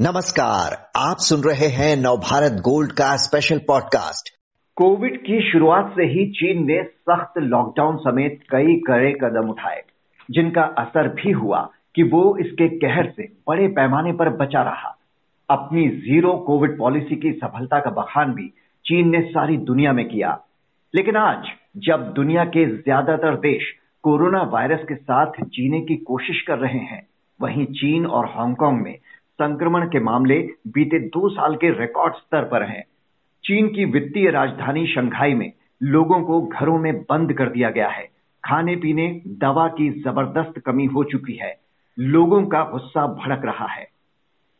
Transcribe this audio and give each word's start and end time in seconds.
नमस्कार, 0.00 0.72
आप 0.96 1.16
सुन 1.20 1.40
रहे 1.40 1.66
हैं 1.68 1.96
नवभारत 1.96 2.52
गोल्ड 2.60 2.92
का 2.92 3.08
स्पेशल 3.16 3.58
पॉडकास्ट 3.58 4.30
कोविड 4.76 5.18
की 5.18 5.40
शुरुआत 5.50 5.90
से 5.90 6.04
ही 6.04 6.24
चीन 6.30 6.64
ने 6.66 6.82
सख्त 6.82 7.38
लॉकडाउन 7.38 7.96
समेत 7.96 8.40
कई 8.50 8.74
कड़े 8.86 9.12
कदम 9.12 9.50
उठाए, 9.50 9.82
जिनका 10.28 10.62
असर 10.78 11.08
भी 11.14 11.32
हुआ 11.32 11.60
कि 11.94 12.02
वो 12.04 12.22
इसके 12.36 12.68
कहर 12.78 13.10
से 13.10 13.28
बड़े 13.48 13.68
पैमाने 13.68 14.12
पर 14.12 14.30
बचा 14.36 14.62
रहा। 14.62 14.96
अपनी 15.48 15.88
ज़ीरो 16.00 16.32
कोविड 16.46 16.76
पॉलिसी 16.78 17.16
की 17.16 17.32
सफलता 17.34 17.80
का 17.80 17.90
बखान 18.00 18.34
भी 18.34 18.48
चीन 18.84 19.10
ने 19.10 19.22
सारी 19.28 19.56
दुनिया 19.62 19.92
में 19.92 20.04
किया। 20.08 20.36
लेकिन 20.94 21.16
आज, 21.18 21.52
जब 21.78 22.12
दुनिया 22.12 22.44
के 22.48 22.66
ज़्यादातर 22.72 23.40
देश 23.40 23.72
कोरोना 24.04 24.42
वायरस 24.52 24.84
के 24.88 24.94
साथ 24.96 25.42
जीने 25.48 25.80
की 25.80 25.96
कोशिश 26.04 26.42
कर 26.42 26.58
रहे 26.58 26.84
हैं, 26.84 27.06
वहीं 27.40 27.64
चीन 27.74 28.06
और 28.06 28.26
हांगकांग 28.30 28.82
में 28.82 28.96
संक्रमण 29.42 29.86
के 29.86 30.00
मामले 30.00 30.48
बीते 30.68 30.98
दो 30.98 31.28
साल 31.28 31.56
के 31.56 31.80
रिकॉर्ड 31.80 32.14
स्तर 32.14 32.44
पर 32.44 32.62
हैं। 32.62 32.84
चीन 33.44 33.68
की 33.68 33.84
वित्तीय 33.84 34.30
राजधानी 34.30 34.86
शंघाई 34.86 35.34
में 35.34 35.52
लोगों 35.82 36.22
को 36.22 36.42
घरों 36.42 36.78
में 36.78 37.02
बंद 37.02 37.32
कर 37.32 37.48
दिया 37.48 37.70
गया 37.70 37.88
है। 37.88 38.08
खाने 38.44 38.76
पीने, 38.76 39.22
दवा 39.26 39.68
की 39.68 39.90
ज़बरदस्त 39.90 40.58
कमी 40.58 40.84
हो 40.84 41.04
चुकी 41.04 41.32
है। 41.32 41.56
लोगों 41.98 42.46
का 42.46 42.62
गुस्सा 42.64 43.06
भड़क 43.06 43.44
रहा 43.44 43.66
है। 43.66 43.88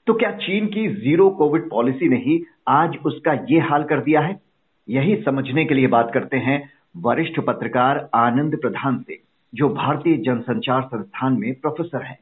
तो 0.06 0.14
क्या 0.14 0.30
चीन 0.30 0.66
की 0.66 0.88
ज़ीरो 0.88 1.30
कोविड 1.30 1.70
पॉलिसी 1.70 2.08
ने 2.08 2.16
ही 2.16 2.44
आज 2.68 2.96
उसका 3.04 3.32
ये 3.32 3.58
हाल 3.58 3.84
कर 3.84 4.00
दिया 4.00 4.20
है? 4.20 4.40
यही 4.88 5.22
समझने 5.22 5.64
के 5.64 5.74
लिए 5.74 5.86
बात 5.86 6.10
करते 6.14 6.36
हैं 6.36 6.70
वरिष्ठ 6.96 7.40
पत्रकार 7.40 8.08
आनंद 8.14 8.56
प्रधान 8.56 8.98
से, 8.98 9.20
जो 9.54 9.68
भारतीय 9.68 10.16
जनसंचार 10.16 10.82
संस्थान 10.82 11.32
में 11.32 11.54
प्रोफेसर 11.54 12.02
हैं। 12.02 12.18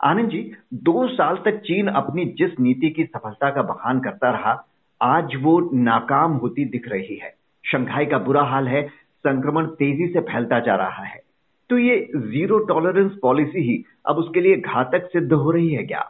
आनंद 0.00 0.28
जी, 0.30 0.40
दो 0.74 1.06
साल 1.08 1.36
तक 1.44 1.58
चीन 1.58 1.88
अपनी 1.88 2.24
जिस 2.38 2.58
नीति 2.60 2.90
की 2.90 3.04
सफलता 3.04 3.50
का 3.50 3.62
बखान 3.62 4.00
करता 4.00 4.30
रहा, 4.30 4.52
आज 5.00 5.34
वो 5.42 5.58
नाकाम 5.74 6.32
होती 6.32 6.64
दिख 6.64 6.88
रही 6.88 7.16
है। 7.16 7.34
शंघाई 7.64 8.06
का 8.06 8.18
बुरा 8.18 8.42
हाल 8.42 8.68
है, 8.68 8.86
संक्रमण 9.18 9.66
तेज़ी 9.66 10.06
से 10.12 10.20
फैलता 10.22 10.58
जा 10.60 10.74
रहा 10.74 11.04
है। 11.04 11.20
तो 11.70 11.78
ये 11.78 11.96
ज़ीरो 12.16 12.58
टॉलरेंस 12.58 13.12
पॉलिसी 13.22 13.60
ही 13.60 13.82
अब 14.08 14.16
उसके 14.16 14.40
लिए 14.40 14.56
घातक 14.56 15.08
सिद्ध 15.12 15.32
हो 15.32 15.50
रही 15.50 15.72
है 15.74 15.82
क्या? 15.84 16.04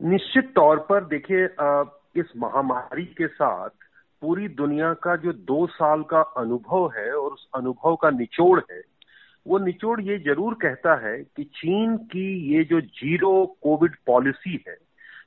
निश्चित 0.00 0.52
तौर 0.54 0.78
पर 0.88 1.04
देखिए 1.04 1.44
इस 2.16 2.32
महामारी 2.36 3.04
के 3.04 3.26
साथ 3.26 3.68
पूरी 4.22 4.48
दुनिया 4.48 4.92
का 4.94 5.16
जो 5.16 5.32
दो 5.32 5.66
साल 5.66 6.02
का 6.02 6.20
अनुभव 6.36 6.86
है 6.96 7.10
और 7.12 7.32
उस 7.32 7.48
अनुभव 7.54 7.96
का 7.96 8.10
निचोड़ 8.10 8.60
है 8.70 8.80
वो 9.46 9.58
निचोड़ 9.58 10.00
ये 10.00 10.18
ज़रूर 10.18 10.54
कहता 10.54 10.94
है 11.06 11.16
कि 11.36 11.44
चीन 11.44 11.96
की 12.12 12.28
ये 12.54 12.64
जो 12.64 12.80
ज़ीरो 12.80 13.30
कोविड 13.62 13.94
पॉलिसी 14.06 14.64
है, 14.68 14.76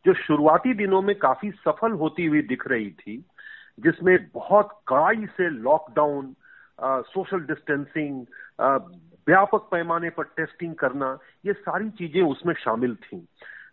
जो 0.06 0.14
शुरुआती 0.14 0.74
दिनों 0.74 1.02
में 1.02 1.16
काफ़ी 1.16 1.52
सफल 1.52 1.92
होती 1.92 2.26
हुई 2.26 2.42
दिख 2.42 2.68
रही 2.68 2.90
थी, 2.92 3.18
जिसमें 3.80 4.18
बहुत 4.34 4.80
कड़ाई 4.88 5.26
से 5.38 5.50
लॉकडाउन 5.50 6.36
सोशल 6.82 7.40
डिस्टेंसिंग 7.40 8.26
व्यापक 9.28 9.68
पैमाने 9.72 10.10
पर 10.10 10.24
टेस्टिंग 10.38 10.76
करना, 10.76 11.18
ये 11.46 11.54
सारी 11.54 11.90
चीज़ें 11.90 12.22
उसमें 12.22 12.54
शामिल 12.54 12.96
थीं। 12.96 13.20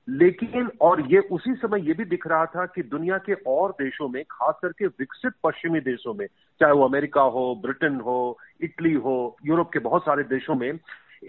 लेकिन 0.09 0.71
और 0.81 1.01
ये 1.13 1.19
उसी 1.19 1.55
समय 1.55 1.87
ये 1.87 1.93
भी 1.93 2.05
दिख 2.05 2.27
रहा 2.27 2.45
था 2.47 2.67
कि 2.67 2.83
दुनिया 2.83 3.19
के 3.19 3.35
और 3.35 3.71
देशों 3.71 4.09
में 4.09 4.25
खास 4.25 4.55
करके 4.63 4.87
विकसित 4.87 5.33
पश्चिमी 5.45 5.81
देशों 5.81 6.15
में 6.15 6.27
चाहे 6.61 6.73
वो 6.73 6.89
अमेरिका 6.89 7.23
हो 7.23 7.61
ब्रिटेन 7.63 8.01
हो 8.01 8.39
इटली 8.61 8.93
हो 8.93 9.37
यूरोप 9.47 9.71
के 9.73 9.79
बहुत 9.79 10.03
सारे 10.03 10.23
देशों 10.23 10.55
में 10.55 10.79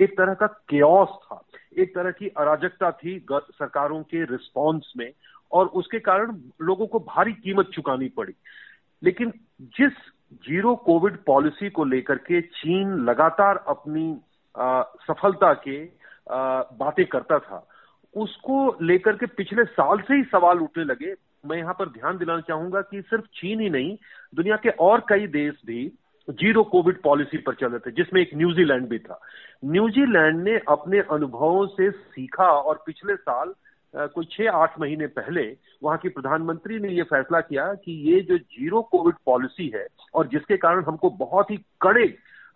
एक 0.01 0.17
तरह 0.17 0.33
का 0.33 0.47
केओस 0.47 1.09
था। 1.09 1.41
एक 1.77 1.95
तरह 1.95 2.11
की 2.11 2.27
अराजकता 2.27 2.91
थी 2.91 3.25
सरकारों 3.31 4.03
के 4.03 4.23
रिस्पॉन्स 4.23 4.93
में 4.97 5.11
और 5.51 5.65
उसके 5.65 5.99
कारण 5.99 6.37
लोगों 6.61 6.87
को 6.87 6.99
भारी 6.99 7.33
कीमत 7.33 7.65
चुकानी 7.65 8.09
पड़ी। 8.09 8.33
लेकिन 9.03 9.33
जिस 9.61 9.93
ज़ीरो 10.33 10.75
कोविड 10.75 11.17
पॉलिसी 11.25 11.69
को 11.69 11.83
लेकर 11.83 12.17
के 12.17 12.41
चीन 12.41 12.93
लगातार 12.93 13.63
अपनी 13.67 14.19
आ, 14.57 14.81
सफलता 14.81 15.53
के 15.53 15.89
बातें 16.77 17.05
करता 17.05 17.39
था 17.39 17.68
उसको 18.15 18.77
लेकर 18.81 19.15
के 19.15 19.25
पिछले 19.27 19.63
साल 19.63 19.99
से 19.99 20.15
ही 20.15 20.23
सवाल 20.23 20.59
उठने 20.59 20.83
लगे। 20.83 21.13
मैं 21.45 21.57
यहाँ 21.57 21.73
पर 21.73 21.89
ध्यान 21.89 22.17
दिलाना 22.17 22.41
चाहूँगा 22.41 22.81
कि 22.81 23.01
सिर्फ़ 23.01 23.25
चीन 23.35 23.59
ही 23.59 23.69
नहीं, 23.69 23.95
दुनिया 24.35 24.55
के 24.55 24.69
और 24.69 25.05
कई 25.09 25.27
देश 25.27 25.61
भी 25.65 25.87
ज़ीरो 26.27 26.63
कोविड 26.63 27.01
पॉलिसी 27.01 27.37
पर 27.37 27.53
चल 27.53 27.67
रहे 27.67 27.79
थे, 27.79 27.91
जिसमें 27.91 28.21
एक 28.21 28.29
न्यूजीलैंड 28.35 28.87
भी 28.87 28.99
था। 28.99 29.19
न्यूजीलैंड 29.65 30.43
ने 30.43 30.57
अपने 30.69 30.99
अनुभवों 31.11 31.65
से 31.67 31.89
सीखा 31.91 32.49
और 32.51 32.83
पिछले 32.85 33.15
साल 33.15 33.53
कोई 33.93 34.25
छह 34.31 34.49
आठ 34.51 34.79
महीने 34.79 35.07
पहले 35.07 35.41
वहाँ 35.83 35.97
की 35.97 36.09
प्रधानमंत्री 36.09 36.79
ने 36.79 36.89
यह 36.89 37.03
फैसला 37.03 37.39
किया 37.41 37.73
कि 37.73 37.91
ये 38.11 38.19
जो 38.21 38.37
ज़ीरो 38.37 38.81
कोविड 38.81 39.15
पॉलिसी 39.25 39.67
है 39.75 39.85
और 40.13 40.27
जिसके 40.27 40.57
कारण 40.57 40.83
हमको 40.83 41.09
बहुत 41.09 41.51
ही 41.51 41.57
कड़े 41.81 42.05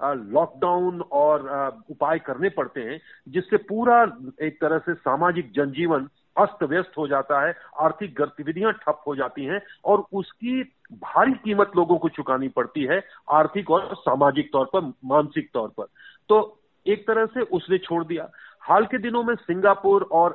लॉकडाउन 0.05 1.01
और 1.01 1.47
उपाय 1.89 2.19
करने 2.19 2.49
पड़ते 2.49 2.81
हैं, 2.81 2.99
जिससे 3.27 3.57
पूरा 3.59 4.01
एक 4.41 4.59
तरह 4.61 4.77
से 4.77 4.93
सामाजिक 4.93 5.51
जनजीवन 5.51 6.07
अस्त 6.35 6.63
व्यस्त 6.63 6.97
हो 6.97 7.07
जाता 7.07 7.41
है, 7.41 7.53
आर्थिक 7.79 8.13
गतिविधियाँ 8.15 8.71
ठप 8.73 9.03
हो 9.07 9.15
जाती 9.15 9.45
हैं 9.45 9.61
और 9.85 10.03
उसकी 10.13 10.61
भारी 10.93 11.33
कीमत 11.33 11.71
लोगों 11.75 11.97
को 11.97 12.09
चुकानी 12.09 12.47
पड़ती 12.47 12.83
है, 12.83 13.01
आर्थिक 13.31 13.71
और 13.71 13.95
सामाजिक 13.95 14.49
तौर 14.53 14.65
पर, 14.65 14.81
मानसिक 15.05 15.49
तौर 15.53 15.69
पर। 15.77 15.85
तो 16.29 16.59
एक 16.85 17.07
तरह 17.07 17.25
से 17.25 17.41
उसने 17.41 17.77
छोड़ 17.77 18.03
दिया। 18.05 18.29
हाल 18.61 18.85
के 18.85 18.97
दिनों 18.97 19.23
में 19.23 19.35
सिंगापुर 19.35 20.03
और 20.11 20.31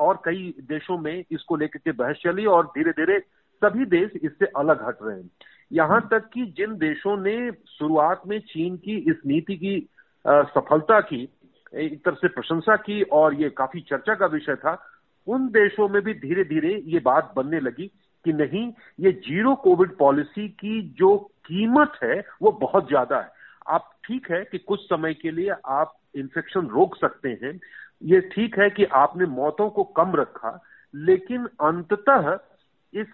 और 0.00 0.20
कई 0.24 0.54
देशों 0.68 0.98
में 0.98 1.24
इसको 1.30 1.56
लेकर 1.56 1.78
के 1.78 1.92
बहस 1.92 2.16
चली 2.22 2.46
और 2.46 2.66
धीरे 2.68 2.90
धीरे 2.92 3.18
सभी 3.62 3.84
देश 3.86 4.10
इससे 4.22 4.46
अलग 4.56 4.86
हट 4.86 4.98
रहे 5.02 5.16
हैं। 5.16 5.30
यहाँ 5.70 6.00
तक 6.10 6.28
कि 6.34 6.44
जिन 6.56 6.76
देशों 6.78 7.16
ने 7.16 7.50
शुरुआत 7.78 8.22
में 8.26 8.38
चीन 8.42 8.76
की 8.76 8.96
इस 9.10 9.16
नीति 9.26 9.56
की 9.56 9.78
सफलता 10.24 11.00
की, 11.00 11.28
एक 11.74 12.04
तरह 12.04 12.14
से 12.14 12.28
प्रशंसा 12.28 12.76
की 12.78 13.02
और 13.12 13.34
ये 13.34 13.50
काफ़ी 13.50 13.80
चर्चा 13.80 14.14
का 14.14 14.26
विषय 14.26 14.54
था, 14.54 14.76
उन 15.26 15.48
देशों 15.48 15.88
में 15.88 16.00
भी 16.02 16.14
धीरे 16.16 16.44
धीरे 16.44 16.74
ये 16.86 17.00
बात 17.00 17.32
बनने 17.36 17.60
लगी 17.60 17.86
कि 18.24 18.32
नहीं, 18.32 18.66
ये 19.00 19.12
ज़ीरो 19.12 19.54
कोविड 19.54 19.96
पॉलिसी 19.96 20.48
की 20.50 20.80
जो 20.98 21.16
कीमत 21.46 21.98
है, 22.02 22.18
वो 22.42 22.52
बहुत 22.60 22.88
ज़्यादा 22.88 23.20
है। 23.20 23.30
आप 23.66 23.90
ठीक 24.04 24.30
है 24.30 24.42
कि 24.44 24.58
कुछ 24.58 24.80
समय 24.80 25.14
के 25.14 25.30
लिए 25.30 25.50
आप 25.66 25.94
इन्फेक्शन 26.16 26.66
रोक 26.68 26.96
सकते 26.96 27.28
हैं, 27.42 27.58
ये 28.02 28.20
ठीक 28.32 28.58
है 28.58 28.68
कि 28.70 28.84
आपने 28.96 29.26
मौतों 29.26 29.68
को 29.70 29.84
कम 29.96 30.14
रखा, 30.16 30.58
लेकिन 30.94 31.44
अंततः 31.62 32.36
इस 32.92 33.06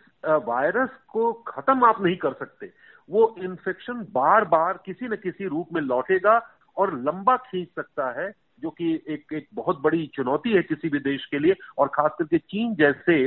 वायरस 0.46 0.90
को 1.08 1.32
खत्म 1.48 1.84
आप 1.84 2.02
नहीं 2.02 2.16
कर 2.16 2.32
सकते 2.32 2.70
वो 3.08 3.34
इन्फेक्शन 3.38 4.06
बार 4.12 4.44
बार 4.44 4.78
किसी 4.86 5.08
न 5.08 5.16
किसी 5.16 5.46
रूप 5.46 5.72
में 5.72 5.80
लौटेगा 5.80 6.40
और 6.76 6.92
लंबा 7.00 7.36
खींच 7.36 7.68
सकता 7.68 8.10
है, 8.20 8.30
जो 8.60 8.70
कि 8.70 8.92
एक 9.08 9.32
एक 9.32 9.46
बहुत 9.54 9.80
बड़ी 9.82 10.06
चुनौती 10.14 10.52
है 10.52 10.62
किसी 10.62 10.88
भी 10.88 10.98
देश 11.00 11.24
के 11.26 11.38
लिए 11.38 11.54
और 11.78 11.88
खास 11.88 12.10
करके 12.18 12.38
चीन 12.38 12.74
जैसे 12.74 13.24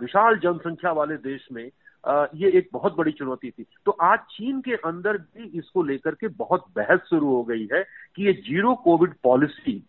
विशाल 0.00 0.38
जनसंख्या 0.38 0.92
वाले 0.92 1.16
देश 1.16 1.46
में 1.52 1.64
ये 2.34 2.50
एक 2.58 2.68
बहुत 2.72 2.96
बड़ी 2.96 3.12
चुनौती 3.12 3.50
थी 3.50 3.64
तो 3.86 3.90
आज 4.02 4.18
चीन 4.30 4.60
के 4.60 4.74
अंदर 4.84 5.18
भी 5.18 5.58
इसको 5.58 5.82
लेकर 5.82 6.14
के 6.14 6.28
बहुत 6.36 6.64
बहस 6.76 7.00
शुरू 7.10 7.26
हो 7.26 7.42
गई 7.44 7.68
है 7.72 7.82
कि 8.16 8.26
ये 8.26 8.32
ज़ीरो 8.32 8.74
कोविड 8.74 9.14
पॉलिसी। 9.22 9.82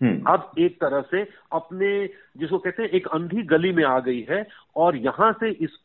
अब 0.00 0.50
एक 0.58 0.74
तरह 0.74 1.00
से 1.10 1.22
अपने 1.52 1.90
जिसको 2.38 2.58
कहते 2.58 2.82
हैं 2.82 2.90
एक 2.90 3.06
अंधी 3.08 3.42
गली 3.46 3.72
में 3.72 3.84
आ 3.84 3.98
गई 4.00 4.26
है 4.30 4.44
और 4.76 4.96
यहाँ 4.96 5.32
से 5.32 5.50
इस 5.50 5.78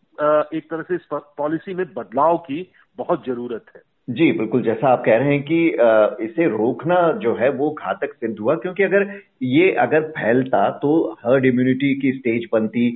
एक 0.54 0.64
तरह 0.72 0.82
से 0.82 0.96
इस 0.96 1.08
पॉलिसी 1.14 1.74
में 1.74 1.86
बदलाव 1.88 2.38
की 2.38 2.66
बहुत 2.98 3.26
ज़रूरत 3.26 3.66
है। 3.76 3.82
जी 4.08 4.32
बिल्कुल 4.32 4.62
जैसा 4.64 4.88
आप 4.88 5.04
कह 5.06 5.18
रहे 5.18 5.34
हैं 5.34 5.44
कि 5.44 5.66
इसे 6.26 6.48
रोकना 6.50 7.02
जो 7.22 7.36
है 7.36 7.50
वो 7.50 7.70
घातक 7.72 8.14
सिद्ध 8.14 8.38
हुआ 8.40 8.56
क्योंकि 8.56 8.84
अगर 8.84 9.06
ये 9.42 9.72
अगर 9.80 10.10
फैलता 10.12 10.70
तो 10.80 10.92
हर्ड 11.26 11.46
इम्यूनिटी 11.46 11.94
की 11.96 12.12
स्टेज 12.12 12.48
बनती 12.54 12.90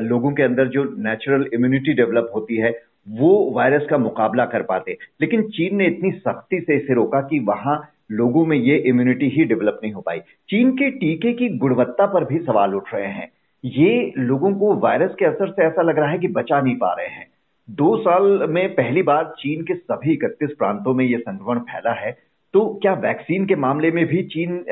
लोगों 0.00 0.32
के 0.32 0.42
अंदर 0.42 0.68
जो 0.68 0.84
नेचुरल 0.98 1.46
इम्यूनिटी 1.54 1.92
डेवलप 1.92 2.30
होती 2.34 2.56
है 2.56 2.70
वो 3.08 3.30
वायरस 3.54 3.86
का 3.90 3.98
मुकाबला 3.98 4.44
कर 4.46 4.62
पाते। 4.62 4.96
लेकिन 5.20 5.42
चीन 5.50 5.76
ने 5.76 5.86
इतनी 5.86 6.10
सख्ती 6.18 6.60
से 6.60 6.76
इसे 6.76 6.94
रोका 6.94 7.20
कि 7.20 7.38
वहाँ 7.38 7.76
लोगों 8.12 8.44
में 8.46 8.56
ये 8.56 8.76
इम्यूनिटी 8.88 9.28
ही 9.28 9.44
डेवलप 9.44 9.80
नहीं 9.82 9.92
हो 9.92 10.00
पाई। 10.00 10.18
चीन 10.48 10.72
के 10.72 10.90
टीके 10.90 11.32
की 11.32 11.48
गुणवत्ता 11.58 12.06
पर 12.06 12.24
भी 12.24 12.38
सवाल 12.38 12.74
उठ 12.74 12.94
रहे 12.94 13.06
हैं। 13.08 13.30
ये 13.64 14.12
लोगों 14.18 14.52
को 14.54 14.74
वायरस 14.78 15.14
के 15.18 15.24
असर 15.24 15.50
से 15.50 15.64
ऐसा 15.64 15.82
लग 15.82 15.98
रहा 15.98 16.10
है 16.10 16.18
कि 16.18 16.28
बचा 16.30 16.60
नहीं 16.60 16.76
पा 16.76 16.92
रहे 16.92 17.08
हैं। 17.08 17.26
दो 17.68 17.96
साल 17.96 18.46
में 18.48 18.74
पहली 18.74 19.02
बार 19.02 19.32
चीन 19.38 19.62
के 19.62 19.74
सभी 19.74 20.12
इकतीस 20.12 20.50
प्रांतों 20.58 20.94
में 20.94 21.04
यह 21.04 21.18
संक्रमण 21.18 21.58
फैला 21.62 21.92
है। 21.92 22.12
तो 22.54 22.66
क्या 22.82 22.92
वैक्सीन 23.00 23.46
के 23.46 23.56
मामले 23.56 23.90
में 23.90 24.04
भी 24.06 24.22
चीन 24.24 24.64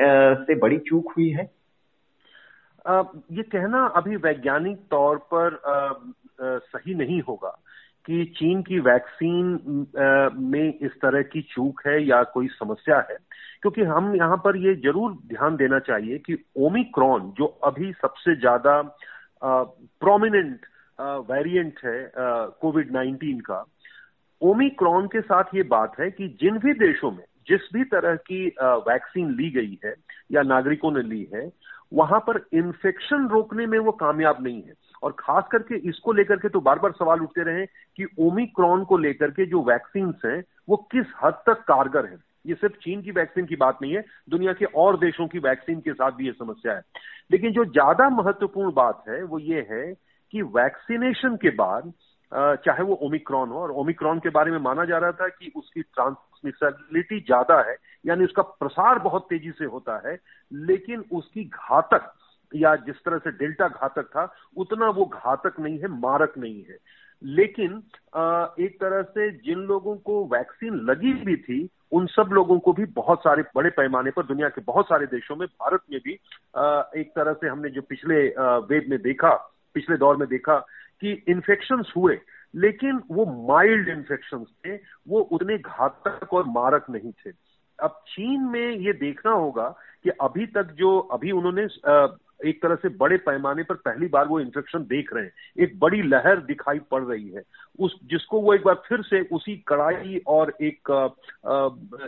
से 0.45 0.55
बड़ी 0.55 0.77
चूक 0.79 1.13
हुई 1.17 1.29
है? 1.29 1.49
ये 2.85 3.43
कहना 3.43 3.85
अभी 3.95 4.15
वैज्ञानिक 4.15 4.77
तौर 4.91 5.17
पर 5.33 5.59
सही 6.41 6.93
नहीं 6.95 7.21
होगा 7.21 7.57
कि 8.05 8.23
चीन 8.37 8.61
की 8.61 8.79
वैक्सीन 8.79 9.85
में 10.41 10.73
इस 10.81 10.91
तरह 11.01 11.21
की 11.23 11.41
चूक 11.49 11.81
है 11.87 12.03
या 12.05 12.21
कोई 12.23 12.47
समस्या 12.49 12.97
है। 13.09 13.17
क्योंकि 13.63 13.83
हम 13.83 14.15
यहाँ 14.15 14.37
पर 14.37 14.57
ये 14.57 14.75
ज़रूर 14.83 15.11
ध्यान 15.27 15.55
देना 15.55 15.79
चाहिए 15.79 16.17
कि 16.19 16.37
ओमिक्रॉन 16.59 17.31
जो 17.37 17.45
अभी 17.63 17.91
सबसे 17.93 18.35
ज़्यादा 18.35 18.81
प्रोमिनेंट 19.43 20.65
वेरिएंट 21.29 21.79
है 21.85 22.11
कोविड 22.61 22.91
19 22.93 23.41
का, 23.41 23.63
ओमिक्रॉन 24.41 25.07
के 25.07 25.21
साथ 25.21 25.55
ये 25.55 25.63
बात 25.69 25.99
है 25.99 26.09
कि 26.11 26.27
जिन 26.41 26.57
भी 26.57 26.73
देशों 26.75 27.11
में 27.11 27.23
जिस 27.47 27.61
भी 27.73 27.83
तरह 27.83 28.15
की 28.27 28.45
वैक्सीन 28.87 29.29
ली 29.35 29.49
गई 29.51 29.77
है 29.85 29.93
या 30.31 30.41
नागरिकों 30.43 30.91
ने 30.91 31.01
ली 31.03 31.27
है, 31.33 31.49
वहाँ 31.93 32.19
पर 32.19 32.39
इन्फेक्शन 32.53 33.27
रोकने 33.27 33.65
में 33.67 33.77
वो 33.79 33.91
कामयाब 33.91 34.43
नहीं 34.43 34.61
है। 34.61 34.73
और 35.03 35.15
खास 35.19 35.43
करके 35.51 35.75
इसको 35.89 36.13
लेकर 36.13 36.35
के 36.35 36.49
तो 36.49 36.59
बार 36.61 36.79
बार 36.79 36.91
सवाल 36.91 37.21
उठते 37.21 37.43
रहे 37.43 37.65
कि 37.65 38.05
ओमिक्रॉन 38.19 38.83
को 38.83 38.97
लेकर 38.97 39.31
के 39.31 39.45
जो 39.45 39.61
वैक्सीन 39.63 40.13
हैं, 40.25 40.43
वो 40.69 40.77
किस 40.91 41.07
हद 41.23 41.41
तक 41.47 41.63
कारगर 41.67 42.05
है? 42.05 42.17
ये 42.45 42.55
सिर्फ़ 42.55 42.75
चीन 42.75 43.01
की 43.01 43.11
वैक्सीन 43.11 43.45
की 43.45 43.55
बात 43.55 43.77
नहीं 43.81 43.93
है, 43.93 44.03
दुनिया 44.29 44.53
के 44.53 44.65
और 44.65 44.97
देशों 44.99 45.27
की 45.27 45.39
वैक्सीन 45.39 45.79
के 45.79 45.93
साथ 45.93 46.11
भी 46.11 46.25
ये 46.25 46.31
समस्या 46.31 46.73
है। 46.73 46.81
लेकिन 47.31 47.51
जो 47.53 47.65
ज़्यादा 47.65 48.09
महत्वपूर्ण 48.11 48.71
बात 48.73 49.03
है, 49.09 49.23
वो 49.23 49.39
ये 49.39 49.67
है 49.71 49.93
कि 50.33 50.41
वैक्सीनेशन 50.41 51.35
के 51.35 51.49
बाद 51.55 51.91
चाहे 52.31 52.83
वो 52.83 52.93
ओमिक्रॉन 53.03 53.49
हो, 53.49 53.59
और 53.59 53.71
ओमिक्रॉन 53.71 54.19
के 54.19 54.29
बारे 54.29 54.51
में 54.51 54.57
माना 54.59 54.83
जा 54.85 54.97
रहा 54.97 55.11
था 55.11 55.27
कि 55.29 55.51
उसकी 55.55 55.81
ट्रांसमिसबिलिटी 55.81 57.19
ज़्यादा 57.19 57.59
है, 57.69 57.75
यानी 58.05 58.23
उसका 58.23 58.41
प्रसार 58.41 58.99
बहुत 58.99 59.25
तेज़ी 59.29 59.51
से 59.51 59.65
होता 59.65 60.01
है, 60.07 60.17
लेकिन 60.51 61.03
उसकी 61.11 61.43
घातक 61.43 62.11
या 62.55 62.75
जिस 62.77 63.03
तरह 63.05 63.17
से 63.17 63.31
डेल्टा 63.31 63.67
घातक 63.67 64.05
था, 64.05 64.33
उतना 64.57 64.89
वो 64.89 65.05
घातक 65.05 65.59
नहीं 65.59 65.79
है, 65.79 65.87
मारक 65.99 66.33
नहीं 66.37 66.63
है। 66.63 66.77
लेकिन 67.21 67.71
एक 68.59 68.77
तरह 68.81 69.01
से 69.03 69.29
जिन 69.39 69.59
लोगों 69.67 69.95
को 69.97 70.23
वैक्सीन 70.25 70.75
लगी 70.89 71.13
भी 71.15 71.35
थी, 71.37 71.67
उन 71.91 72.05
सब 72.07 72.29
लोगों 72.31 72.57
को 72.59 72.73
भी 72.73 72.85
बहुत 72.95 73.19
सारे 73.19 73.43
बड़े 73.55 73.69
पैमाने 73.69 74.11
पर 74.11 74.25
दुनिया 74.25 74.49
के 74.49 74.61
बहुत 74.61 74.85
सारे 74.85 75.05
देशों 75.05 75.35
में, 75.35 75.47
भारत 75.47 75.81
में 75.91 75.99
भी 76.05 76.13
एक 77.01 77.11
तरह 77.15 77.33
से 77.33 77.47
हमने 77.47 77.69
जो 77.69 77.81
पिछले 77.81 78.23
वेब 78.65 78.89
में 78.89 78.99
देखा, 79.01 79.33
पिछले 79.75 79.97
दौर 79.97 80.17
में 80.17 80.27
देखा 80.27 80.57
कि 81.01 81.11
इन्फेक्शन 81.27 81.83
हुए, 81.97 82.19
लेकिन 82.53 83.01
वो 83.11 83.25
माइल्ड 83.47 83.89
इन्फेक्शन 83.89 84.43
थे, 84.65 84.75
वो 85.07 85.19
उतने 85.21 85.57
घातक 85.57 86.33
और 86.33 86.45
मारक 86.49 86.89
नहीं 86.89 87.11
थे। 87.11 87.31
अब 87.79 88.01
चीन 88.07 88.41
में 88.43 88.69
ये 88.69 88.93
देखना 88.93 89.31
होगा 89.31 89.67
कि 90.03 90.09
अभी 90.21 90.45
तक 90.47 90.71
जो, 90.71 90.97
अभी 90.99 91.31
उन्होंने 91.31 91.65
एक 92.45 92.61
तरह 92.61 92.75
से 92.75 92.89
बड़े 92.97 93.17
पैमाने 93.17 93.63
पर 93.63 93.75
पहली 93.75 94.07
बार 94.07 94.27
वो 94.27 94.39
इंफेक्शन 94.39 94.83
देख 94.89 95.13
रहे 95.13 95.23
हैं। 95.23 95.63
एक 95.63 95.79
बड़ी 95.79 96.01
लहर 96.01 96.39
दिखाई 96.41 96.79
पड़ 96.91 97.03
रही 97.03 97.29
है। 97.29 97.43
उस, 97.79 97.95
जिसको 98.03 98.41
वो 98.41 98.53
एक 98.53 98.63
बार 98.65 98.81
फिर 98.87 99.01
से 99.01 99.21
उसी 99.31 99.55
कड़ाई 99.67 100.21
और 100.27 100.53
एक 100.61 100.91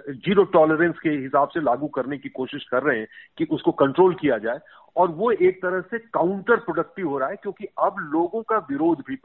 ज़ीरो 0.10 0.44
टॉलरेंस 0.54 1.00
के 1.04 1.10
हिसाब 1.10 1.48
से 1.48 1.62
लागू 1.62 1.88
करने 1.88 2.18
की 2.18 2.30
कोशिश 2.30 2.64
कर 2.64 2.84
रहे 2.84 3.00
हैं 3.00 3.08
कि 3.38 3.48
उसको 3.52 3.72
कंट्रोल 3.72 4.14
किया 4.14 4.38
जाए। 4.38 4.60
और 4.96 5.08
वो 5.08 5.32
एक 5.32 5.62
तरह 5.62 5.82
से 5.82 6.00
काउंटर 6.14 6.56
प्रोडक्टिव 6.56 7.10
हो 7.10 7.18
रहा 7.18 7.30
है, 7.30 7.36
क्योंकि 7.36 7.66
अब 7.66 7.96
लोगों 8.14 8.42
का 8.44 8.58
विरोध 8.72 9.04
भी 9.08 9.16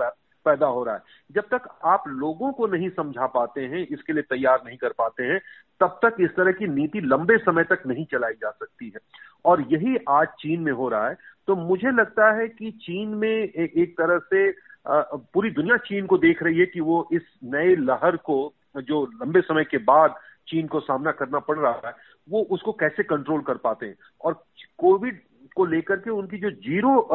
पैदा 0.44 0.66
हो 0.66 0.82
रहा 0.84 0.94
है। 0.94 1.00
जब 1.34 1.44
तक 1.50 1.68
आप 1.84 2.04
लोगों 2.08 2.52
को 2.52 2.66
नहीं 2.66 2.88
समझा 2.90 3.26
पाते 3.26 3.60
हैं 3.60 3.86
इसके 3.86 4.12
लिए 4.12 4.22
तैयार 4.22 4.62
नहीं 4.66 4.76
कर 4.76 4.92
पाते 4.98 5.24
हैं 5.24 5.40
तब 5.80 5.98
तक 6.04 6.16
इस 6.20 6.30
तरह 6.36 6.52
की 6.52 6.66
नीति 6.66 7.00
लंबे 7.00 7.36
समय 7.38 7.64
तक 7.64 7.82
नहीं 7.86 8.04
चलाई 8.04 8.32
जा 8.32 8.50
सकती 8.50 8.86
है। 8.86 9.00
और 9.44 9.60
यही 9.72 9.96
आज 10.08 10.28
चीन 10.40 10.60
में 10.60 10.72
हो 10.72 10.88
रहा 10.88 11.08
है। 11.08 11.16
तो 11.46 11.56
मुझे 11.56 11.90
लगता 11.90 12.30
है 12.32 12.48
कि 12.48 12.70
चीन 12.70 13.08
में 13.08 13.28
एक, 13.28 13.94
तरह 13.98 14.18
से 14.18 14.50
पूरी 14.88 15.50
दुनिया 15.50 15.76
चीन 15.76 16.06
को 16.06 16.18
देख 16.18 16.42
रही 16.42 16.58
है 16.58 16.66
कि 16.66 16.80
वो 16.80 17.08
इस 17.12 17.22
नए 17.44 17.74
लहर 17.76 18.16
को 18.16 18.54
जो 18.76 19.04
लंबे 19.22 19.40
समय 19.40 19.64
के 19.64 19.78
बाद 19.78 20.14
चीन 20.48 20.66
को 20.66 20.80
सामना 20.80 21.10
करना 21.10 21.38
पड़ 21.38 21.58
रहा 21.58 21.80
है 21.86 21.92
वो 22.28 22.42
उसको 22.50 22.72
कैसे 22.72 23.02
कंट्रोल 23.02 23.40
कर 23.40 23.56
पाते 23.56 23.86
हैं? 23.86 23.96
और 24.20 24.44
कोविड 24.78 25.20
को 25.56 25.64
लेकर 25.64 25.96
के 25.96 26.10
उनकी 26.10 26.38
जो 26.38 26.50
ज़ीरो 26.50 27.08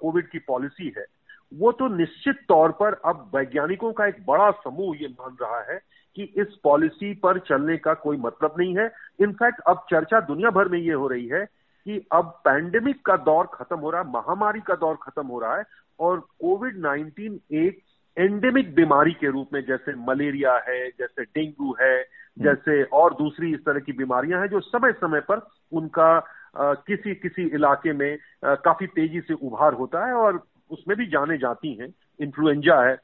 कोविड 0.00 0.28
की 0.28 0.38
पॉलिसी 0.38 0.92
है 0.96 1.04
वो 1.52 1.72
तो 1.72 1.88
निश्चित 1.88 2.36
तौर 2.48 2.72
पर 2.72 3.00
अब 3.06 3.30
वैज्ञानिकों 3.34 3.92
का 3.92 4.06
एक 4.06 4.24
बड़ा 4.26 4.50
समूह 4.58 4.96
ये 4.96 5.08
मान 5.10 5.36
रहा 5.42 5.60
है 5.72 5.78
कि 6.16 6.22
इस 6.36 6.56
पॉलिसी 6.64 7.12
पर 7.16 7.38
चलने 7.38 7.76
का 7.76 7.94
कोई 8.00 8.16
मतलब 8.18 8.54
नहीं 8.58 8.76
है 8.76 8.90
इनफैक्ट 9.20 9.60
अब 9.66 9.84
चर्चा 9.90 10.20
दुनिया 10.22 10.50
भर 10.50 10.68
में 10.68 10.78
ये 10.78 10.92
हो 10.92 11.06
रही 11.08 11.26
है 11.26 11.44
कि 11.86 12.00
अब 12.12 12.26
पैंडेमिक 12.44 13.04
का 13.06 13.16
दौर 13.22 13.46
खत्म 13.54 13.78
हो 13.78 13.90
रहा 13.90 14.02
है 14.02 14.10
महामारी 14.10 14.60
का 14.60 14.74
दौर 14.76 14.98
खत्म 15.02 15.26
हो 15.26 15.38
रहा 15.38 15.56
है 15.56 15.64
और 16.00 16.20
कोविड 16.40 16.82
19 16.82 17.38
एक 17.56 17.80
एंडेमिक 18.16 18.74
बीमारी 18.74 19.12
के 19.12 19.30
रूप 19.30 19.48
में 19.52 19.60
जैसे 19.60 19.94
मलेरिया 20.06 20.54
है 20.68 20.80
जैसे 20.90 21.22
डेंगू 21.24 21.74
है 21.80 21.94
हम्म। 21.94 22.44
जैसे 22.44 22.82
और 22.94 23.14
दूसरी 23.14 23.52
इस 23.54 23.64
तरह 23.64 23.80
की 23.80 23.92
बीमारियाँ 23.94 24.40
हैं 24.40 24.48
जो 24.48 24.60
समय 24.60 24.92
समय 24.92 25.20
पर 25.28 25.46
उनका 25.72 26.08
आ, 26.56 26.72
किसी 26.76 27.14
किसी 27.16 27.42
इलाके 27.54 27.92
में 27.92 28.12
आ, 28.12 28.54
काफ़ी 28.56 28.86
तेज़ी 28.88 29.20
से 29.20 29.34
उभार 29.42 29.74
होता 29.74 30.06
है 30.06 30.14
और 30.14 30.42
उसमें 30.72 30.96
भी 30.98 31.06
जाने 31.06 31.36
जाती 31.38 31.72
हैं 31.74 31.92
इन्फ्लुएंजा 32.20 32.80
है 32.82 32.94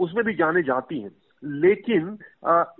उसमें 0.00 0.24
भी 0.24 0.34
जाने 0.34 0.62
जाती 0.62 1.00
हैं। 1.00 1.10
लेकिन 1.42 2.18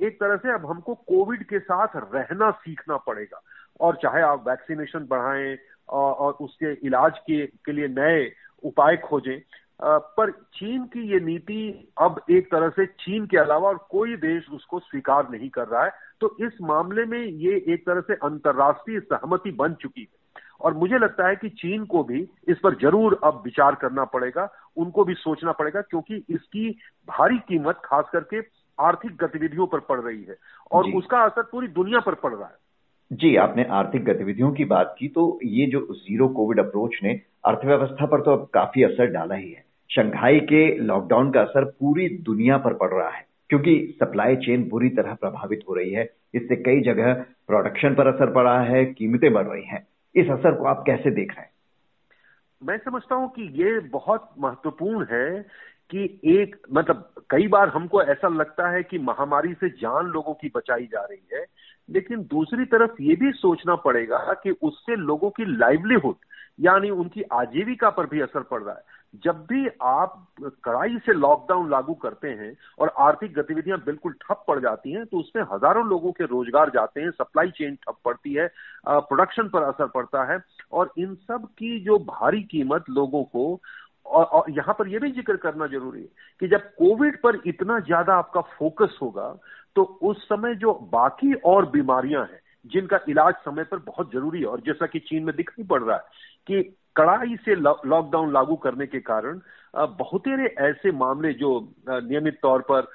एक 0.03 0.17
तरह 0.21 0.37
से 0.37 0.53
अब 0.55 0.67
हमको 0.67 0.95
कोविड 1.09 1.43
के 1.45 1.59
साथ 1.59 1.97
रहना 1.97 2.51
सीखना 2.51 2.97
पड़ेगा। 2.97 3.41
और 3.81 3.97
चाहे 4.03 4.23
आप 4.23 4.49
वैक्सीनेशन 4.49 5.07
बढ़ाएँ 5.11 5.57
और 5.89 6.33
उसके 6.41 6.73
इलाज 6.87 7.19
के 7.19 7.47
के 7.47 7.73
लिए 7.73 7.89
नए 7.89 8.31
उपाय 8.63 8.97
खोजें 8.97 9.39
पर 9.83 10.31
चीन 10.55 10.85
की 10.85 11.01
ये 11.13 11.19
नीति 11.21 11.93
अब 11.99 12.21
एक 12.31 12.51
तरह 12.51 12.69
से 12.69 12.87
चीन 13.01 13.27
के 13.27 13.37
अलावा 13.39 13.69
और 13.69 13.79
कोई 13.91 14.17
देश 14.17 14.49
उसको 14.53 14.79
स्वीकार 14.79 15.29
नहीं 15.31 15.49
कर 15.51 15.67
रहा 15.69 15.85
है। 15.85 15.91
तो 16.21 16.37
इस 16.41 16.53
मामले 16.63 17.05
में 17.05 17.19
ये 17.19 17.57
एक 17.69 17.87
तरह 17.87 18.01
से 18.01 18.15
अंतर्राष्ट्रीय 18.25 19.01
सहमति 19.01 19.51
बन 19.53 19.75
चुकी 19.75 20.01
है। 20.01 20.24
और 20.65 20.75
मुझे 20.75 20.99
लगता 20.99 21.29
है 21.29 21.37
कि 21.37 21.49
चीन 21.59 21.85
को 21.85 22.03
भी 22.05 22.21
इस 22.49 22.59
पर 22.59 22.75
ज़रूर 22.75 23.19
अब 23.25 23.43
विचार 23.45 23.75
करना 23.75 24.05
पड़ेगा 24.13 24.49
उनको 24.77 25.05
भी 25.05 25.15
सोचना 25.15 25.53
पड़ेगा 25.53 25.81
क्योंकि 25.81 26.25
इसकी 26.31 26.69
भारी 27.09 27.39
कीमत 27.49 27.81
खास 27.85 28.05
करके 28.13 28.41
आर्थिक 28.79 29.17
गतिविधियों 29.17 29.67
पर 29.67 29.81
पड़ 29.89 30.01
रही 30.01 30.23
है 30.23 30.37
और 30.71 30.91
उसका 30.93 31.23
असर 31.23 31.43
पूरी 31.43 31.69
दुनिया 31.71 32.01
पर 32.01 32.15
पड़ 32.15 32.33
रहा 32.35 32.49
है। 32.49 32.63
जी 33.11 33.35
आपने 33.37 33.65
आर्थिक 33.73 34.05
गतिविधियों 34.05 34.51
की 34.53 34.65
बात 34.67 34.95
की 34.99 35.09
तो 35.09 35.29
ये 35.45 35.67
जो 35.67 35.81
ज़ीरो 35.93 36.29
कोविड 36.31 36.61
अप्रोच 36.61 36.99
ने 37.03 37.21
अर्थव्यवस्था 37.45 38.07
पर 38.07 38.21
तो 38.21 38.33
अब 38.33 38.49
काफ़ी 38.55 38.83
असर 38.83 39.11
डाला 39.13 39.35
ही 39.35 39.51
है। 39.51 39.65
शंघाई 39.91 40.41
के 40.43 40.67
लॉकडाउन 40.81 41.31
का 41.31 41.41
असर 41.41 41.65
पूरी 41.81 42.09
दुनिया 42.25 42.57
पर 42.59 42.75
पड़ 42.75 42.93
रहा 42.93 43.09
है 43.09 43.25
क्योंकि 43.51 43.77
सप्लाई 44.01 44.37
चेन 44.37 44.69
बुरी 44.69 44.89
तरह 44.91 45.15
प्रभावित 45.15 45.65
हो 45.69 45.75
रही 45.75 45.93
है 45.93 46.09
इससे 46.35 46.57
कई 46.59 46.81
जगह 46.83 47.13
प्रोडक्शन 47.49 47.95
पर 47.95 48.07
असर 48.07 48.33
पड़ा 48.33 48.59
है 48.63 48.85
कीमतें 48.87 49.33
बढ़ 49.33 49.47
रही 49.47 49.65
हैं। 49.65 49.87
इस 50.17 50.31
असर 50.31 50.55
को 50.55 50.65
आप 50.65 50.85
कैसे 50.87 51.11
देख 51.11 51.31
रहे 51.31 51.41
हैं? 51.41 51.51
मैं 52.65 52.79
समझता 52.79 53.15
हूँ 53.15 53.29
कि 53.29 53.43
ये 53.43 53.81
बहुत 53.81 54.31
महत्वपूर्ण 54.39 55.07
है 55.11 55.47
कि 55.91 56.21
एक 56.25 56.57
मतलब 56.73 57.11
कई 57.31 57.49
बार 57.49 57.69
हमको 57.69 58.03
ऐसा 58.03 58.29
लगता 58.29 58.71
है 58.71 58.83
कि 58.83 58.99
महामारी 58.99 59.55
से 59.55 59.69
जान 59.69 60.07
लोगों 60.07 60.35
की 60.35 60.53
बचाई 60.57 60.87
जा 60.87 61.01
रही 61.01 61.29
है, 61.33 61.47
लेकिन 61.91 62.23
दूसरी 62.23 62.65
तरफ़ 62.65 62.91
ये 63.01 63.17
भी 63.17 63.33
सोचना 63.33 63.75
पड़ेगा 63.75 64.19
कि 64.19 64.51
उससे 64.51 64.97
लोगों 64.97 65.31
की 65.31 65.57
लाइवलीहुड 65.57 66.15
यानी 66.61 66.91
उनकी 66.91 67.23
आजीविका 67.23 67.91
पर 67.91 68.07
भी 68.07 68.21
असर 68.21 68.43
पड़ 68.43 68.63
रहा 68.63 68.75
है। 68.75 68.83
जब 69.23 69.45
भी 69.47 69.67
आप 69.83 70.27
कड़ाई 70.65 70.99
से 71.07 71.13
लॉकडाउन 71.13 71.71
लागू 71.71 71.95
करते 71.95 72.29
हैं 72.31 72.53
और 72.79 72.93
आर्थिक 72.99 73.35
गतिविधियाँ 73.35 73.79
बिल्कुल 73.87 74.13
ठप 74.23 74.45
पड़ 74.49 74.59
जाती 74.61 74.93
हैं 74.93 75.05
तो 75.07 75.19
उसमें 75.19 75.43
हज़ारों 75.53 75.87
लोगों 75.89 76.13
के 76.13 76.25
रोज़गार 76.25 76.71
जाते 76.71 77.01
हैं 77.01 77.11
सप्लाई 77.13 77.51
चेन 77.51 77.75
ठप 77.77 77.97
पड़ती 78.05 78.35
है 78.35 78.49
प्रोडक्शन 78.89 79.49
पर 79.49 79.63
असर 79.63 79.87
पड़ता 79.87 80.25
है 80.33 80.39
और 80.73 80.93
इन 80.99 81.15
सब 81.15 81.47
की 81.59 81.79
जो 81.81 81.99
भारी 82.05 82.43
कीमत 82.43 82.85
लोगों 82.91 83.23
को 83.25 83.61
और, 84.07 84.25
और 84.25 84.51
यहाँ 84.51 84.75
पर 84.79 84.89
यह 84.89 85.01
भी 85.01 85.11
ज़िक्र 85.13 85.37
करना 85.37 85.67
ज़रूरी 85.67 86.01
है 86.01 86.09
कि 86.41 86.49
जब 86.49 86.69
कोविड 86.75 87.21
पर 87.23 87.41
इतना 87.47 87.79
ज़्यादा 87.81 88.15
आपका 88.15 88.41
फोकस 88.59 88.99
होगा 89.03 89.35
तो 89.77 89.83
उस 90.03 90.25
समय 90.25 90.55
जो 90.55 90.73
बाकी 90.93 91.33
और 91.47 91.71
बीमारियाँ 91.71 92.25
हैं 92.25 92.41
जिनका 92.65 92.99
इलाज 93.09 93.35
समय 93.45 93.65
पर 93.65 93.79
बहुत 93.87 94.13
ज़रूरी 94.13 94.41
है। 94.41 94.47
और 94.47 94.61
जैसा 94.61 94.87
कि 94.87 94.99
चीन 95.01 95.25
में 95.25 95.35
दिखाई 95.37 95.65
पड़ 95.67 95.83
रहा 95.83 95.97
है 95.97 96.03
कि 96.47 96.63
कड़ाई 96.97 97.37
से 97.45 97.55
लॉकडाउन 97.55 98.33
लागू 98.33 98.57
करने 98.57 98.87
के 98.87 99.01
कारण 99.03 99.41
बहुतेरे 99.75 100.47
ऐसे 100.61 100.93
मामले 100.95 101.33
जो 101.35 101.51
नियमित 101.89 102.39
तौर 102.43 102.61
पर 102.71 102.87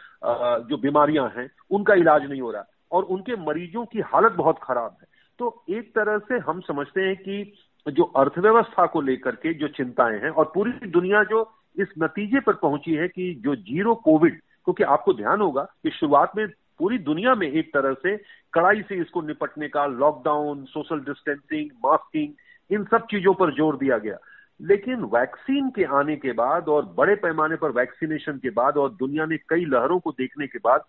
जो 0.70 0.78
बीमारियाँ 0.78 1.28
हैं, 1.38 1.50
उनका 1.72 1.94
इलाज 1.94 2.30
नहीं 2.30 2.42
हो 2.42 2.52
रहा। 2.52 2.64
और 2.92 3.04
उनके 3.06 3.36
मरीजों 3.46 3.86
की 3.86 4.00
हालत 4.06 4.32
बहुत 4.32 4.60
खराब 4.64 4.96
है। 5.02 5.08
तो 5.40 5.64
एक 5.70 5.94
तरह 5.96 6.18
से 6.20 6.38
हम 6.40 6.60
समझते 6.62 7.02
हैं 7.02 7.16
कि 7.18 7.54
जो 7.86 8.04
अर्थव्यवस्था 8.18 8.86
को 8.86 9.02
लेकर 9.02 9.36
के 9.36 9.54
जो 9.54 9.68
चिंताएँ 9.68 10.20
हैं 10.20 10.30
और 10.30 10.52
पूरी 10.54 10.88
दुनिया 10.90 11.24
जो 11.24 11.44
इस 11.76 11.88
नतीजे 12.00 12.40
पर 12.40 12.54
पहुँची 12.56 12.94
है 12.94 13.08
कि 13.08 13.34
जो 13.44 13.56
ज़ीरो 13.56 13.96
कोविड, 13.96 14.40
क्योंकि 14.66 14.84
आपको 14.86 15.14
ध्यान 15.14 15.42
होगा 15.42 15.64
कि 15.84 15.90
शुरुआत 15.90 16.32
में 16.38 16.46
पूरी 16.79 16.98
दुनिया 16.98 17.36
में 17.36 17.48
एक 17.48 17.74
तरह 17.74 17.93
से 17.93 18.15
कड़ाई 18.53 18.81
से 18.81 18.95
इसको 18.95 19.21
निपटने 19.21 19.67
का 19.67 19.86
लॉकडाउन 19.86 20.63
सोशल 20.65 21.00
डिस्टेंसिंग 21.00 21.69
मास्किंग 21.86 22.33
इन 22.69 22.83
सब 22.83 23.05
चीज़ों 23.12 23.33
पर 23.33 23.53
ज़ोर 23.55 23.77
दिया 23.77 23.98
गया। 23.98 24.17
लेकिन 24.59 25.03
वैक्सीन 25.13 25.69
के 25.69 25.83
आने 25.98 26.15
के 26.15 26.31
बाद 26.31 26.67
और 26.67 26.86
बड़े 26.98 27.15
पैमाने 27.15 27.55
पर 27.55 27.71
वैक्सीनेशन 27.71 28.38
के 28.38 28.50
बाद 28.50 28.77
और 28.77 28.91
दुनिया 28.91 29.25
ने 29.25 29.38
कई 29.50 29.65
लहरों 29.65 30.00
को 30.00 30.12
देखने 30.12 30.48
के 30.48 30.59
बाद, 30.59 30.81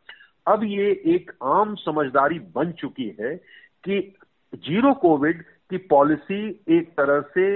अब 0.46 0.64
ये 0.64 0.90
एक 1.06 1.30
आम 1.42 1.74
समझदारी 1.74 2.38
बन 2.54 2.72
चुकी 2.72 3.08
है 3.20 3.34
कि 3.84 4.00
ज़ीरो 4.54 4.92
कोविड 4.94 5.44
कि 5.70 5.76
पॉलिसी 5.90 6.48
एक 6.70 6.90
तरह 6.96 7.20
से 7.34 7.46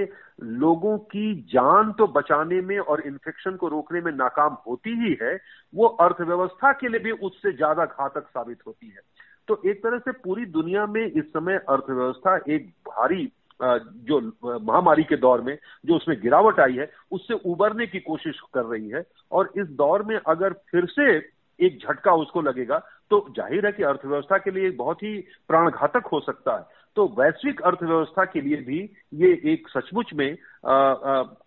लोगों 0.59 0.97
की 1.07 1.33
जान 1.51 1.91
तो 1.91 2.07
बचाने 2.09 2.59
में 2.61 2.77
और 2.79 3.01
इन्फेक्शन 3.07 3.55
को 3.55 3.67
रोकने 3.67 4.01
में 4.01 4.11
नाकाम 4.13 4.57
होती 4.67 4.89
ही 5.01 5.15
है, 5.21 5.35
वो 5.73 5.87
अर्थव्यवस्था 5.87 6.71
के 6.73 6.89
लिए 6.89 6.99
भी 6.99 7.11
उससे 7.11 7.51
ज़्यादा 7.53 7.85
घातक 7.85 8.27
साबित 8.27 8.57
होती 8.67 8.87
है। 8.87 9.01
तो 9.47 9.61
एक 9.65 9.83
तरह 9.83 9.99
से 9.99 10.11
पूरी 10.19 10.45
दुनिया 10.51 10.85
में 10.87 11.03
इस 11.03 11.23
समय 11.25 11.59
अर्थव्यवस्था 11.69 12.35
एक 12.49 12.69
भारी 12.89 13.31
जो 13.59 14.19
महामारी 14.61 15.03
के 15.03 15.15
दौर 15.17 15.41
में 15.41 15.57
जो 15.85 15.95
उसमें 15.95 16.19
गिरावट 16.21 16.59
आई 16.59 16.73
है, 16.73 16.89
उससे 17.11 17.33
उबरने 17.45 17.85
की 17.87 17.99
कोशिश 18.01 18.39
कर 18.53 18.65
रही 18.65 18.89
है। 18.89 19.03
और 19.31 19.51
इस 19.57 19.67
दौर 19.77 20.03
में 20.03 20.15
अगर 20.17 20.53
फिर 20.71 20.85
से 20.89 21.15
एक 21.59 21.77
झटका 21.79 22.13
उसको 22.15 22.41
लगेगा 22.41 22.77
तो 23.11 23.25
ज़ाहिर 23.31 23.65
है 23.65 23.71
कि 23.71 23.83
अर्थव्यवस्था 23.85 24.37
के 24.37 24.51
लिए 24.51 24.69
बहुत 24.77 25.03
ही 25.03 25.17
प्राणघातक 25.47 26.07
हो 26.13 26.19
सकता 26.21 26.55
है। 26.55 26.74
तो 26.95 27.05
वैश्विक 27.17 27.61
अर्थव्यवस्था 27.61 28.25
के 28.25 28.41
लिए 28.41 28.57
भी 28.57 28.79
ये 29.13 29.31
एक 29.53 29.67
सचमुच 29.69 30.13
में 30.13 30.35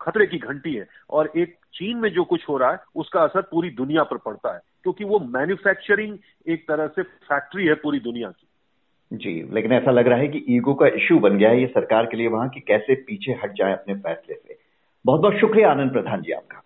खतरे 0.01 0.27
की 0.27 0.39
घंटी 0.39 0.75
है। 0.75 0.87
और 1.11 1.31
एक 1.37 1.57
चीन 1.75 1.97
में 1.97 2.11
जो 2.11 2.25
कुछ 2.25 2.49
हो 2.49 2.57
रहा 2.57 2.71
है, 2.71 2.79
उसका 2.97 3.21
असर 3.21 3.43
पूरी 3.43 3.71
दुनिया 3.71 4.03
पर 4.03 4.17
पड़ता 4.17 4.55
है, 4.55 4.61
क्योंकि 4.83 5.05
वो 5.05 5.19
मैन्युफैक्चरिंग 5.29 6.17
एक 6.47 6.67
तरह 6.69 6.87
से 6.87 7.03
फैक्ट्री 7.03 7.67
है 7.67 7.75
पूरी 7.75 8.01
दुनिया 8.01 8.31
की। 8.31 8.47
जी, 9.13 9.43
लेकिन 9.53 9.73
ऐसा 9.73 9.91
लग 9.91 10.09
रहा 10.09 10.19
है 10.19 10.29
कि 10.29 10.45
ईगो 10.49 10.75
का 10.75 10.87
इश्यू 10.87 11.19
बन 11.19 11.39
गया 11.39 11.51
है 11.51 11.61
ये 11.61 11.67
सरकार 11.67 12.07
के 12.07 12.17
लिए 12.17 12.29
वहाँ 12.29 12.49
कि 12.49 12.61
कैसे 12.61 12.95
पीछे 13.03 13.33
हट 13.45 13.53
जाए 13.53 13.73
अपने 13.73 13.95
फैसले 13.97 14.35
से। 14.35 14.59
बहुत 15.05 15.21
बहुत 15.21 15.35
शुक्रिया 15.35 15.71
आनंद 15.71 15.93
प्रधान 15.93 16.23
जी 16.23 16.33
आपका। 16.33 16.63